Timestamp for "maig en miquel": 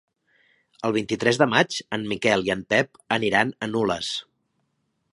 1.51-2.47